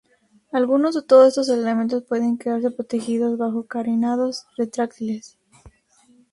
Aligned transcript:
Algunos 0.51 0.95
o 0.95 1.03
todos 1.03 1.27
estos 1.27 1.47
elementos 1.49 2.01
pueden 2.03 2.39
quedar 2.39 2.61
protegidos 2.73 3.37
bajo 3.37 3.67
carenados 3.67 4.47
retráctiles. 4.57 5.37